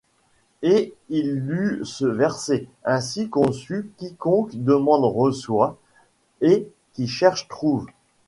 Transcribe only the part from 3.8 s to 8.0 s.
Quiconque demande reçoit, et qui cherche trouve.